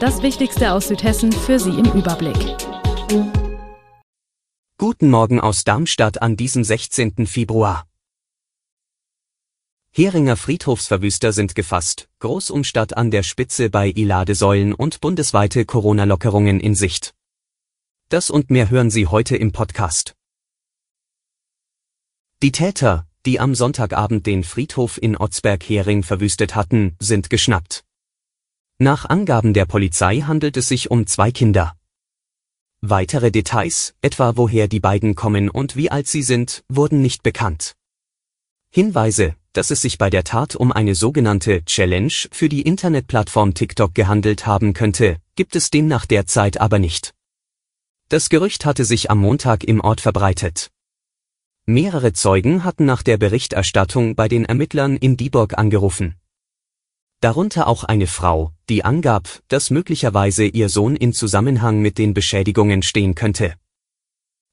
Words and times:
Das 0.00 0.22
Wichtigste 0.22 0.72
aus 0.74 0.86
Südhessen 0.86 1.32
für 1.32 1.58
Sie 1.58 1.70
im 1.70 1.86
Überblick. 1.86 2.36
Guten 4.78 5.10
Morgen 5.10 5.40
aus 5.40 5.64
Darmstadt 5.64 6.22
an 6.22 6.36
diesem 6.36 6.62
16. 6.62 7.26
Februar. 7.26 7.84
Heringer 9.90 10.36
Friedhofsverwüster 10.36 11.32
sind 11.32 11.56
gefasst, 11.56 12.08
Großumstadt 12.20 12.96
an 12.96 13.10
der 13.10 13.24
Spitze 13.24 13.70
bei 13.70 13.88
Iladesäulen 13.88 14.72
und 14.72 15.00
bundesweite 15.00 15.64
Corona-Lockerungen 15.64 16.60
in 16.60 16.76
Sicht. 16.76 17.12
Das 18.08 18.30
und 18.30 18.50
mehr 18.50 18.70
hören 18.70 18.90
Sie 18.90 19.08
heute 19.08 19.36
im 19.36 19.50
Podcast. 19.50 20.14
Die 22.40 22.52
Täter, 22.52 23.08
die 23.26 23.40
am 23.40 23.56
Sonntagabend 23.56 24.26
den 24.26 24.44
Friedhof 24.44 25.02
in 25.02 25.16
Otzberg-Hering 25.16 26.04
verwüstet 26.04 26.54
hatten, 26.54 26.94
sind 27.00 27.30
geschnappt. 27.30 27.84
Nach 28.80 29.06
Angaben 29.06 29.54
der 29.54 29.64
Polizei 29.64 30.20
handelt 30.20 30.56
es 30.56 30.68
sich 30.68 30.88
um 30.88 31.04
zwei 31.08 31.32
Kinder. 31.32 31.74
Weitere 32.80 33.32
Details, 33.32 33.92
etwa 34.02 34.36
woher 34.36 34.68
die 34.68 34.78
beiden 34.78 35.16
kommen 35.16 35.50
und 35.50 35.74
wie 35.74 35.90
alt 35.90 36.06
sie 36.06 36.22
sind, 36.22 36.62
wurden 36.68 37.02
nicht 37.02 37.24
bekannt. 37.24 37.74
Hinweise, 38.70 39.34
dass 39.52 39.72
es 39.72 39.82
sich 39.82 39.98
bei 39.98 40.10
der 40.10 40.22
Tat 40.22 40.54
um 40.54 40.70
eine 40.70 40.94
sogenannte 40.94 41.64
Challenge 41.64 42.12
für 42.30 42.48
die 42.48 42.62
Internetplattform 42.62 43.52
TikTok 43.52 43.96
gehandelt 43.96 44.46
haben 44.46 44.74
könnte, 44.74 45.16
gibt 45.34 45.56
es 45.56 45.70
demnach 45.70 46.06
derzeit 46.06 46.60
aber 46.60 46.78
nicht. 46.78 47.14
Das 48.10 48.28
Gerücht 48.28 48.64
hatte 48.64 48.84
sich 48.84 49.10
am 49.10 49.18
Montag 49.18 49.64
im 49.64 49.80
Ort 49.80 50.00
verbreitet. 50.00 50.70
Mehrere 51.66 52.12
Zeugen 52.12 52.62
hatten 52.62 52.84
nach 52.84 53.02
der 53.02 53.16
Berichterstattung 53.16 54.14
bei 54.14 54.28
den 54.28 54.44
Ermittlern 54.44 54.96
in 54.96 55.16
Dieburg 55.16 55.58
angerufen 55.58 56.14
darunter 57.20 57.66
auch 57.66 57.84
eine 57.84 58.06
Frau, 58.06 58.52
die 58.68 58.84
angab, 58.84 59.28
dass 59.48 59.70
möglicherweise 59.70 60.44
ihr 60.44 60.68
Sohn 60.68 60.96
in 60.96 61.12
Zusammenhang 61.12 61.80
mit 61.80 61.98
den 61.98 62.14
Beschädigungen 62.14 62.82
stehen 62.82 63.14
könnte. 63.14 63.54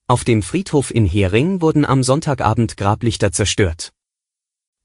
Auf 0.08 0.24
dem 0.24 0.42
Friedhof 0.42 0.94
in 0.94 1.06
Hering 1.06 1.62
wurden 1.62 1.86
am 1.86 2.04
Sonntagabend 2.04 2.78
Grablichter 2.78 3.32
zerstört. 3.32 3.92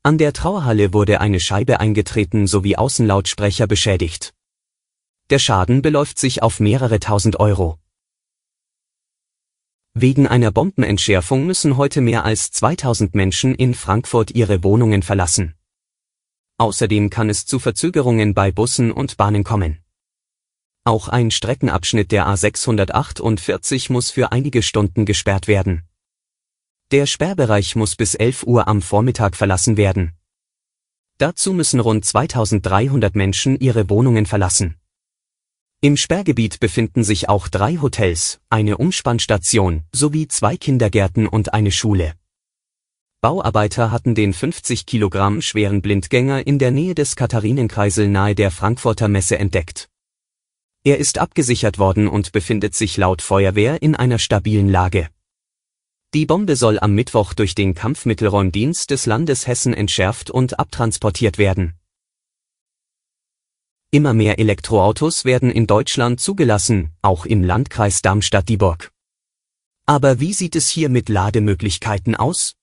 An 0.02 0.16
der 0.16 0.32
Trauerhalle 0.32 0.94
wurde 0.94 1.20
eine 1.20 1.40
Scheibe 1.40 1.78
eingetreten 1.78 2.46
sowie 2.46 2.76
Außenlautsprecher 2.76 3.66
beschädigt. 3.66 4.32
Der 5.28 5.38
Schaden 5.38 5.82
beläuft 5.82 6.18
sich 6.18 6.42
auf 6.42 6.58
mehrere 6.58 7.00
tausend 7.00 7.38
Euro. 7.38 7.78
Wegen 9.92 10.26
einer 10.26 10.50
Bombenentschärfung 10.52 11.46
müssen 11.46 11.76
heute 11.76 12.00
mehr 12.00 12.24
als 12.24 12.50
2000 12.52 13.14
Menschen 13.14 13.54
in 13.54 13.74
Frankfurt 13.74 14.30
ihre 14.30 14.64
Wohnungen 14.64 15.02
verlassen. 15.02 15.54
Außerdem 16.60 17.08
kann 17.08 17.30
es 17.30 17.46
zu 17.46 17.58
Verzögerungen 17.58 18.34
bei 18.34 18.52
Bussen 18.52 18.92
und 18.92 19.16
Bahnen 19.16 19.44
kommen. 19.44 19.78
Auch 20.84 21.08
ein 21.08 21.30
Streckenabschnitt 21.30 22.12
der 22.12 22.26
A648 22.26 23.90
muss 23.90 24.10
für 24.10 24.30
einige 24.30 24.60
Stunden 24.60 25.06
gesperrt 25.06 25.48
werden. 25.48 25.88
Der 26.90 27.06
Sperrbereich 27.06 27.76
muss 27.76 27.96
bis 27.96 28.14
11 28.14 28.42
Uhr 28.42 28.68
am 28.68 28.82
Vormittag 28.82 29.36
verlassen 29.36 29.78
werden. 29.78 30.12
Dazu 31.16 31.54
müssen 31.54 31.80
rund 31.80 32.04
2300 32.04 33.14
Menschen 33.14 33.58
ihre 33.58 33.88
Wohnungen 33.88 34.26
verlassen. 34.26 34.76
Im 35.80 35.96
Sperrgebiet 35.96 36.60
befinden 36.60 37.04
sich 37.04 37.30
auch 37.30 37.48
drei 37.48 37.78
Hotels, 37.78 38.38
eine 38.50 38.76
Umspannstation 38.76 39.84
sowie 39.94 40.28
zwei 40.28 40.58
Kindergärten 40.58 41.26
und 41.26 41.54
eine 41.54 41.72
Schule. 41.72 42.19
Bauarbeiter 43.22 43.90
hatten 43.90 44.14
den 44.14 44.32
50 44.32 44.86
Kilogramm 44.86 45.42
schweren 45.42 45.82
Blindgänger 45.82 46.46
in 46.46 46.58
der 46.58 46.70
Nähe 46.70 46.94
des 46.94 47.16
Katharinenkreisel 47.16 48.08
nahe 48.08 48.34
der 48.34 48.50
Frankfurter 48.50 49.08
Messe 49.08 49.38
entdeckt. 49.38 49.90
Er 50.84 50.96
ist 50.96 51.18
abgesichert 51.18 51.78
worden 51.78 52.08
und 52.08 52.32
befindet 52.32 52.74
sich 52.74 52.96
laut 52.96 53.20
Feuerwehr 53.20 53.82
in 53.82 53.94
einer 53.94 54.18
stabilen 54.18 54.70
Lage. 54.70 55.10
Die 56.14 56.24
Bombe 56.24 56.56
soll 56.56 56.78
am 56.78 56.94
Mittwoch 56.94 57.34
durch 57.34 57.54
den 57.54 57.74
Kampfmittelräumdienst 57.74 58.90
des 58.90 59.04
Landes 59.04 59.46
Hessen 59.46 59.74
entschärft 59.74 60.30
und 60.30 60.58
abtransportiert 60.58 61.36
werden. 61.36 61.74
Immer 63.90 64.14
mehr 64.14 64.38
Elektroautos 64.38 65.26
werden 65.26 65.50
in 65.50 65.66
Deutschland 65.66 66.20
zugelassen, 66.20 66.92
auch 67.02 67.26
im 67.26 67.44
Landkreis 67.44 68.00
Darmstadt-Dieburg. 68.00 68.90
Aber 69.84 70.20
wie 70.20 70.32
sieht 70.32 70.56
es 70.56 70.70
hier 70.70 70.88
mit 70.88 71.10
Lademöglichkeiten 71.10 72.16
aus? 72.16 72.56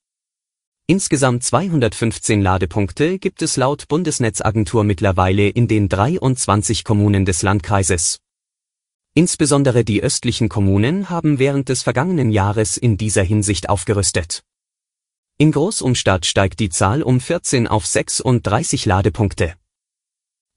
Insgesamt 0.89 1.43
215 1.43 2.41
Ladepunkte 2.41 3.19
gibt 3.19 3.41
es 3.41 3.57
laut 3.57 3.89
Bundesnetzagentur 3.89 4.85
mittlerweile 4.85 5.49
in 5.49 5.67
den 5.67 5.89
23 5.89 6.85
Kommunen 6.85 7.25
des 7.25 7.41
Landkreises. 7.41 8.19
Insbesondere 9.13 9.83
die 9.83 10.01
östlichen 10.01 10.47
Kommunen 10.47 11.09
haben 11.09 11.39
während 11.39 11.67
des 11.67 11.83
vergangenen 11.83 12.31
Jahres 12.31 12.77
in 12.77 12.95
dieser 12.95 13.23
Hinsicht 13.23 13.67
aufgerüstet. 13.67 14.43
In 15.37 15.51
Großumstadt 15.51 16.25
steigt 16.25 16.61
die 16.61 16.69
Zahl 16.69 17.03
um 17.03 17.19
14 17.19 17.67
auf 17.67 17.85
36 17.85 18.85
Ladepunkte. 18.85 19.55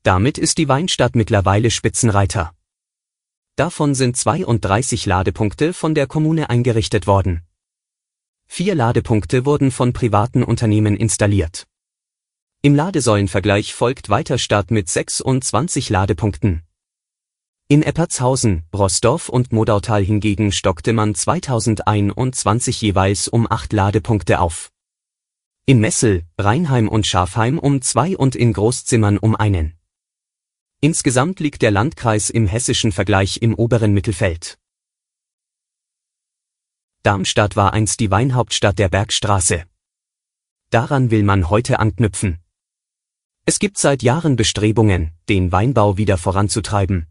Damit 0.04 0.38
ist 0.38 0.58
die 0.58 0.68
Weinstadt 0.68 1.16
mittlerweile 1.16 1.72
Spitzenreiter. 1.72 2.54
Davon 3.56 3.96
sind 3.96 4.16
32 4.16 5.06
Ladepunkte 5.06 5.72
von 5.72 5.96
der 5.96 6.06
Kommune 6.06 6.50
eingerichtet 6.50 7.08
worden. 7.08 7.42
Vier 8.52 8.74
Ladepunkte 8.74 9.46
wurden 9.46 9.70
von 9.70 9.92
privaten 9.92 10.42
Unternehmen 10.42 10.96
installiert. 10.96 11.68
Im 12.62 12.74
Ladesäulenvergleich 12.74 13.72
folgt 13.72 14.10
Weiterstadt 14.10 14.72
mit 14.72 14.88
26 14.88 15.88
Ladepunkten. 15.88 16.62
In 17.68 17.84
Eppertshausen, 17.84 18.64
Rossdorf 18.74 19.28
und 19.28 19.52
Modautal 19.52 20.04
hingegen 20.04 20.50
stockte 20.50 20.92
man 20.92 21.14
2021 21.14 22.82
jeweils 22.82 23.28
um 23.28 23.46
acht 23.48 23.72
Ladepunkte 23.72 24.40
auf. 24.40 24.72
In 25.64 25.78
Messel, 25.78 26.24
Rheinheim 26.36 26.88
und 26.88 27.06
Schafheim 27.06 27.56
um 27.56 27.80
zwei 27.82 28.16
und 28.16 28.34
in 28.34 28.52
Großzimmern 28.52 29.16
um 29.16 29.36
einen. 29.36 29.74
Insgesamt 30.80 31.38
liegt 31.38 31.62
der 31.62 31.70
Landkreis 31.70 32.30
im 32.30 32.48
hessischen 32.48 32.90
Vergleich 32.90 33.42
im 33.42 33.54
oberen 33.54 33.94
Mittelfeld. 33.94 34.58
Darmstadt 37.02 37.56
war 37.56 37.72
einst 37.72 38.00
die 38.00 38.10
Weinhauptstadt 38.10 38.78
der 38.78 38.90
Bergstraße. 38.90 39.64
Daran 40.68 41.10
will 41.10 41.22
man 41.22 41.48
heute 41.48 41.78
anknüpfen. 41.78 42.40
Es 43.46 43.58
gibt 43.58 43.78
seit 43.78 44.02
Jahren 44.02 44.36
Bestrebungen, 44.36 45.12
den 45.28 45.50
Weinbau 45.50 45.96
wieder 45.96 46.18
voranzutreiben. 46.18 47.06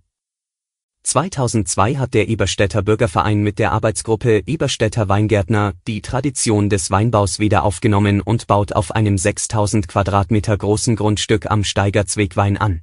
2002 1.04 1.96
hat 1.96 2.14
der 2.14 2.28
Eberstädter 2.28 2.84
Bürgerverein 2.84 3.42
mit 3.42 3.58
der 3.58 3.72
Arbeitsgruppe 3.72 4.44
Eberstädter 4.46 5.10
Weingärtner 5.10 5.74
die 5.88 6.02
Tradition 6.02 6.70
des 6.70 6.92
Weinbaus 6.92 7.40
wieder 7.40 7.64
aufgenommen 7.64 8.22
und 8.22 8.46
baut 8.46 8.74
auf 8.74 8.92
einem 8.92 9.18
6000 9.18 9.88
Quadratmeter 9.88 10.56
großen 10.56 10.98
Grundstück 10.98 11.50
am 11.50 11.64
Steigerzweg 11.64 12.36
Wein 12.36 12.58
an. 12.58 12.82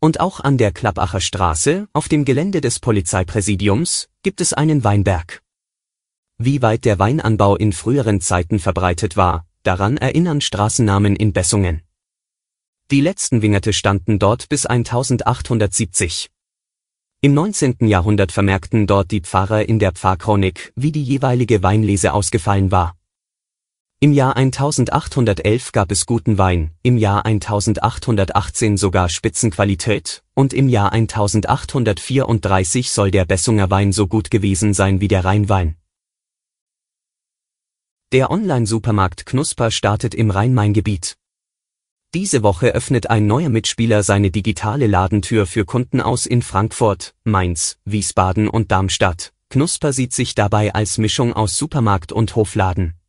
Und 0.00 0.18
auch 0.18 0.40
an 0.40 0.58
der 0.58 0.72
Klappacher 0.72 1.20
Straße, 1.20 1.86
auf 1.92 2.08
dem 2.08 2.24
Gelände 2.24 2.60
des 2.60 2.80
Polizeipräsidiums, 2.80 4.08
gibt 4.24 4.40
es 4.40 4.52
einen 4.52 4.82
Weinberg. 4.82 5.41
Wie 6.38 6.62
weit 6.62 6.84
der 6.84 6.98
Weinanbau 6.98 7.56
in 7.56 7.72
früheren 7.72 8.20
Zeiten 8.20 8.58
verbreitet 8.58 9.16
war, 9.16 9.46
daran 9.62 9.96
erinnern 9.96 10.40
Straßennamen 10.40 11.16
in 11.16 11.32
Bessungen. 11.32 11.82
Die 12.90 13.00
letzten 13.00 13.42
Wingerte 13.42 13.72
standen 13.72 14.18
dort 14.18 14.48
bis 14.48 14.66
1870. 14.66 16.30
Im 17.20 17.34
19. 17.34 17.86
Jahrhundert 17.86 18.32
vermerkten 18.32 18.86
dort 18.86 19.12
die 19.12 19.20
Pfarrer 19.20 19.68
in 19.68 19.78
der 19.78 19.92
Pfarrchronik, 19.92 20.72
wie 20.74 20.90
die 20.90 21.04
jeweilige 21.04 21.62
Weinlese 21.62 22.12
ausgefallen 22.12 22.72
war. 22.72 22.96
Im 24.00 24.12
Jahr 24.12 24.36
1811 24.36 25.70
gab 25.70 25.92
es 25.92 26.06
guten 26.06 26.36
Wein, 26.36 26.72
im 26.82 26.98
Jahr 26.98 27.24
1818 27.24 28.76
sogar 28.76 29.08
Spitzenqualität, 29.08 30.24
und 30.34 30.52
im 30.52 30.68
Jahr 30.68 30.92
1834 30.92 32.90
soll 32.90 33.12
der 33.12 33.24
Bessunger 33.24 33.70
Wein 33.70 33.92
so 33.92 34.08
gut 34.08 34.32
gewesen 34.32 34.74
sein 34.74 35.00
wie 35.00 35.06
der 35.06 35.24
Rheinwein. 35.24 35.76
Der 38.12 38.30
Online-Supermarkt 38.30 39.24
Knusper 39.24 39.70
startet 39.70 40.14
im 40.14 40.30
Rhein-Main-Gebiet. 40.30 41.16
Diese 42.12 42.42
Woche 42.42 42.74
öffnet 42.74 43.08
ein 43.08 43.26
neuer 43.26 43.48
Mitspieler 43.48 44.02
seine 44.02 44.30
digitale 44.30 44.86
Ladentür 44.86 45.46
für 45.46 45.64
Kunden 45.64 46.02
aus 46.02 46.26
in 46.26 46.42
Frankfurt, 46.42 47.14
Mainz, 47.24 47.78
Wiesbaden 47.86 48.48
und 48.48 48.70
Darmstadt. 48.70 49.32
Knusper 49.48 49.94
sieht 49.94 50.12
sich 50.12 50.34
dabei 50.34 50.74
als 50.74 50.98
Mischung 50.98 51.32
aus 51.32 51.56
Supermarkt 51.56 52.12
und 52.12 52.36
Hofladen. 52.36 53.00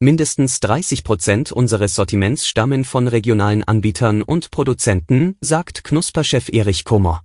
Mindestens 0.00 0.58
30 0.58 1.04
Prozent 1.04 1.52
unseres 1.52 1.94
Sortiments 1.94 2.48
stammen 2.48 2.84
von 2.84 3.06
regionalen 3.06 3.62
Anbietern 3.62 4.22
und 4.22 4.50
Produzenten, 4.50 5.36
sagt 5.40 5.84
Knusperchef 5.84 6.48
Erich 6.48 6.84
Kummer. 6.84 7.22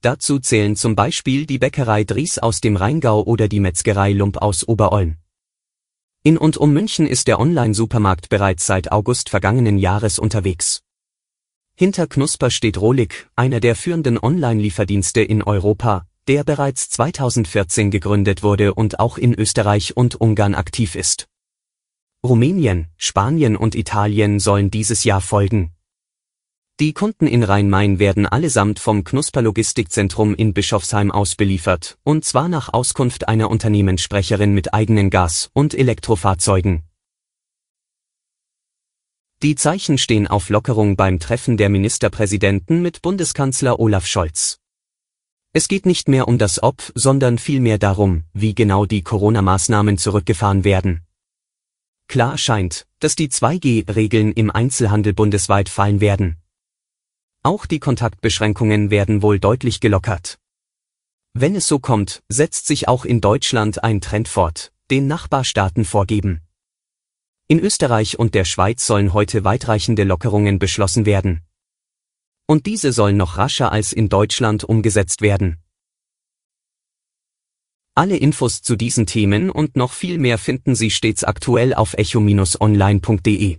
Dazu 0.00 0.38
zählen 0.38 0.76
zum 0.76 0.96
Beispiel 0.96 1.44
die 1.44 1.58
Bäckerei 1.58 2.04
Dries 2.04 2.38
aus 2.38 2.62
dem 2.62 2.76
Rheingau 2.76 3.22
oder 3.22 3.48
die 3.48 3.60
Metzgerei 3.60 4.14
Lump 4.14 4.38
aus 4.38 4.66
Oberolm. 4.66 5.18
In 6.26 6.38
und 6.38 6.56
um 6.56 6.72
München 6.72 7.06
ist 7.06 7.28
der 7.28 7.38
Online-Supermarkt 7.38 8.30
bereits 8.30 8.64
seit 8.64 8.90
August 8.90 9.28
vergangenen 9.28 9.76
Jahres 9.76 10.18
unterwegs. 10.18 10.80
Hinter 11.76 12.06
Knusper 12.06 12.50
steht 12.50 12.80
Rohlig, 12.80 13.28
einer 13.36 13.60
der 13.60 13.76
führenden 13.76 14.16
Online-Lieferdienste 14.16 15.20
in 15.20 15.42
Europa, 15.42 16.06
der 16.26 16.42
bereits 16.42 16.88
2014 16.88 17.90
gegründet 17.90 18.42
wurde 18.42 18.72
und 18.72 19.00
auch 19.00 19.18
in 19.18 19.34
Österreich 19.34 19.98
und 19.98 20.18
Ungarn 20.18 20.54
aktiv 20.54 20.94
ist. 20.94 21.26
Rumänien, 22.24 22.86
Spanien 22.96 23.54
und 23.54 23.74
Italien 23.74 24.40
sollen 24.40 24.70
dieses 24.70 25.04
Jahr 25.04 25.20
folgen. 25.20 25.73
Die 26.80 26.92
Kunden 26.92 27.28
in 27.28 27.44
Rhein-Main 27.44 28.00
werden 28.00 28.26
allesamt 28.26 28.80
vom 28.80 29.04
Knusper 29.04 29.42
Logistikzentrum 29.42 30.34
in 30.34 30.52
Bischofsheim 30.54 31.12
aus 31.12 31.36
beliefert, 31.36 31.98
und 32.02 32.24
zwar 32.24 32.48
nach 32.48 32.72
Auskunft 32.72 33.28
einer 33.28 33.48
Unternehmenssprecherin 33.48 34.52
mit 34.52 34.74
eigenen 34.74 35.08
Gas- 35.08 35.50
und 35.52 35.72
Elektrofahrzeugen. 35.72 36.82
Die 39.44 39.54
Zeichen 39.54 39.98
stehen 39.98 40.26
auf 40.26 40.48
Lockerung 40.48 40.96
beim 40.96 41.20
Treffen 41.20 41.56
der 41.56 41.68
Ministerpräsidenten 41.68 42.82
mit 42.82 43.02
Bundeskanzler 43.02 43.78
Olaf 43.78 44.08
Scholz. 44.08 44.58
Es 45.52 45.68
geht 45.68 45.86
nicht 45.86 46.08
mehr 46.08 46.26
um 46.26 46.38
das 46.38 46.60
Ob, 46.60 46.82
sondern 46.96 47.38
vielmehr 47.38 47.78
darum, 47.78 48.24
wie 48.32 48.52
genau 48.52 48.84
die 48.84 49.02
Corona-Maßnahmen 49.02 49.96
zurückgefahren 49.96 50.64
werden. 50.64 51.02
Klar 52.08 52.36
scheint, 52.36 52.88
dass 52.98 53.14
die 53.14 53.28
2G-Regeln 53.28 54.32
im 54.32 54.50
Einzelhandel 54.50 55.12
bundesweit 55.14 55.68
fallen 55.68 56.00
werden. 56.00 56.40
Auch 57.46 57.66
die 57.66 57.78
Kontaktbeschränkungen 57.78 58.90
werden 58.90 59.20
wohl 59.20 59.38
deutlich 59.38 59.80
gelockert. 59.80 60.38
Wenn 61.34 61.54
es 61.54 61.66
so 61.66 61.78
kommt, 61.78 62.22
setzt 62.26 62.66
sich 62.66 62.88
auch 62.88 63.04
in 63.04 63.20
Deutschland 63.20 63.84
ein 63.84 64.00
Trend 64.00 64.28
fort, 64.28 64.72
den 64.90 65.08
Nachbarstaaten 65.08 65.84
vorgeben. 65.84 66.40
In 67.46 67.60
Österreich 67.60 68.18
und 68.18 68.34
der 68.34 68.46
Schweiz 68.46 68.86
sollen 68.86 69.12
heute 69.12 69.44
weitreichende 69.44 70.04
Lockerungen 70.04 70.58
beschlossen 70.58 71.04
werden. 71.04 71.42
Und 72.46 72.64
diese 72.64 72.92
sollen 72.92 73.18
noch 73.18 73.36
rascher 73.36 73.70
als 73.70 73.92
in 73.92 74.08
Deutschland 74.08 74.64
umgesetzt 74.64 75.20
werden. 75.20 75.58
Alle 77.94 78.16
Infos 78.16 78.62
zu 78.62 78.74
diesen 78.74 79.04
Themen 79.04 79.50
und 79.50 79.76
noch 79.76 79.92
viel 79.92 80.16
mehr 80.16 80.38
finden 80.38 80.74
Sie 80.74 80.90
stets 80.90 81.24
aktuell 81.24 81.74
auf 81.74 81.92
echo-online.de. 81.92 83.58